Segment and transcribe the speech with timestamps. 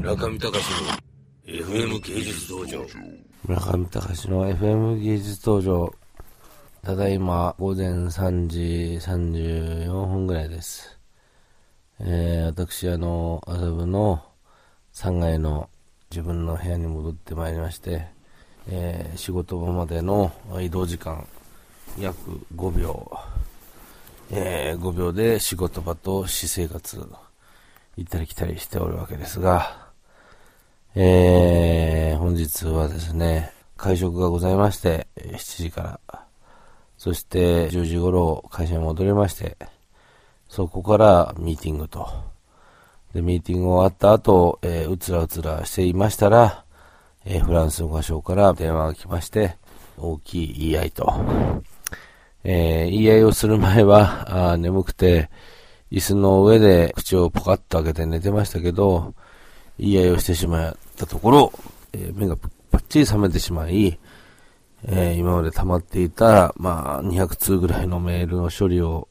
[0.00, 0.88] 村上隆の
[1.46, 2.86] FM 芸術道場。
[3.46, 5.94] 村上隆の FM 芸術道場。
[6.82, 10.98] ただいま午前3時34分ぐらいです。
[12.00, 14.24] えー、私あの麻布の
[14.94, 15.68] 3階の
[16.10, 18.06] 自分の部屋に戻ってまいりまして
[18.68, 21.26] えー、仕事場までの移動時間
[21.98, 23.10] 約5秒、
[24.30, 26.98] えー、5秒で仕事場と私生活
[27.96, 29.89] 行ったり来たりしておるわけですが、
[30.96, 36.24] えー、本日はですね、会食がございまして、7時から、
[36.98, 39.56] そして10時頃会社に戻りまして、
[40.48, 42.08] そこからミーティングと。
[43.14, 46.64] で、ミーティング終わった後、えー、うつらうつらしていましたら、
[47.24, 49.58] えー、フランスの画商から電話が来まして、
[49.96, 51.14] 大きい言い合いと。
[52.42, 55.30] えー、言い合いをする前は、あ眠くて、
[55.92, 59.14] 椅子の上で口をポカッと開けて寝てましたけど、
[59.80, 61.52] 言い合いをしてしまったところ、
[61.92, 63.98] えー、目がパッチリ覚めてしまい、
[64.84, 69.08] えー、今まで溜まっていた、まあ、200通ぐらいのメールの処理を、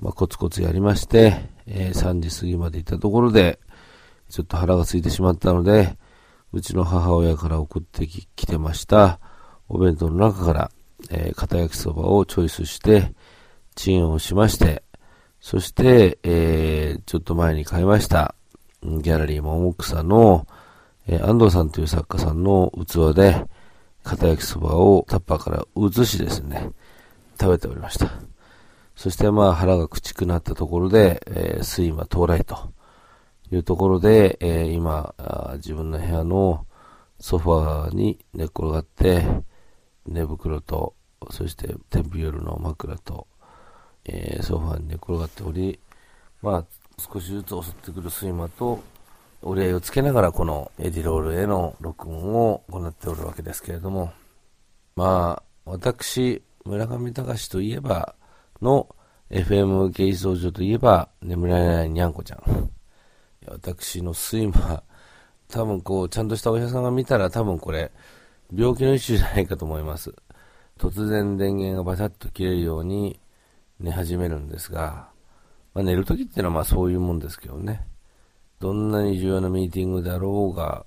[0.00, 3.58] まあ、コツコツやりまして、えー、3時過ぎまで行ったところで、
[4.30, 5.98] ちょっと腹が空いてしまったので、
[6.52, 9.18] うちの母親から送ってきてました、
[9.68, 10.70] お弁当の中から、
[11.10, 13.12] えー、片焼きそばをチョイスして、
[13.74, 14.82] チンをしまして、
[15.40, 18.34] そして、えー、ちょっと前に買いました、
[18.82, 20.46] ギャラリーももくさの、
[21.06, 23.44] え、安藤さんという作家さんの器で、
[24.02, 26.70] 片焼きそばをタッパーから移しですね、
[27.40, 28.10] 食べておりました。
[28.96, 32.72] そしてまあ腹がくちくなったところで、えー、睡魔到来と。
[33.50, 35.14] いうところで、えー、今
[35.56, 36.66] 自分の部屋の
[37.18, 39.24] ソファーに寝っ転がって、
[40.06, 40.94] 寝袋と、
[41.30, 43.26] そしてテンピヨルの枕と、
[44.04, 45.80] えー、ソファーに寝転がっており、
[46.42, 46.64] まあ、
[46.98, 48.82] 少しずつ襲ってくる睡魔と、
[49.42, 54.12] 折り合いをつけながらこのエディロールへの録音を行っておるわけですけれども、
[54.96, 58.16] まあ、私、村上隆といえば
[58.60, 58.94] の
[59.30, 62.70] FM 芸術道場といえば眠られないにゃんこちゃん。
[63.46, 64.82] 私の睡魔、
[65.48, 67.92] 多分こう、ちゃんとしたお医者さんが見たら多分これ、
[68.54, 70.12] 病気の一種じゃないかと思います。
[70.78, 73.20] 突然電源がバタッと切れるように
[73.80, 75.10] 寝始めるんですが、
[75.78, 77.86] まあ、寝るときっていうのはまあそういうもんですけどね。
[78.58, 80.84] どんなに重要なミーティングだろうが、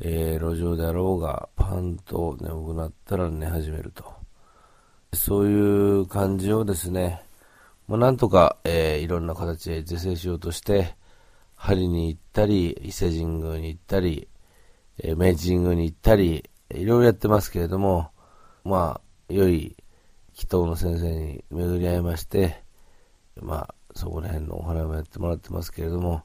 [0.00, 4.10] えー、路上であろうが、パンと眠くなったら寝始めると。
[5.12, 7.20] そういう感じをですね、
[7.86, 10.96] まあ、なんとか、えー、いろんな形で是正しようとして、
[11.54, 14.26] 針に行ったり、伊勢神宮に行ったり、
[15.02, 18.08] え明治神宮に行ったり、いろいろやってますけれども、
[18.64, 19.76] まあ、良い
[20.34, 22.64] 祈祷の先生に巡り合いまして、
[23.42, 26.22] まあ、そこら辺のお花もやってもらってますけれども、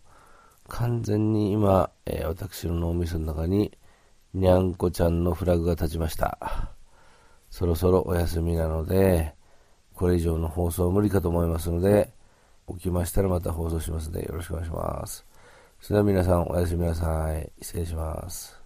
[0.68, 3.78] 完全に今、えー、私の脳みその中に、
[4.34, 6.74] にゃんこちゃんのフラグが立ちました。
[7.50, 9.34] そろそろお休みなので、
[9.94, 12.14] これ以上の放送は無理かと思いますので、
[12.68, 15.26] 起きましたらまた放送しますので、よろしくお願いします。
[15.82, 17.52] それでは皆さんおやすみなさい。
[17.62, 18.60] 失礼します。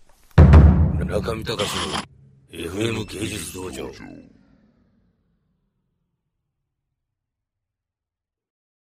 [1.00, 1.59] 中見隆の
[2.52, 3.90] FM 芸術道場。